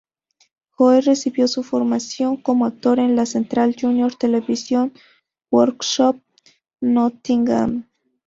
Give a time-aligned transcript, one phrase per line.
[0.71, 4.91] Joe recibió su formación como actor en la Central Junior Television
[5.51, 6.15] Workshop,
[6.79, 7.85] Nottingham.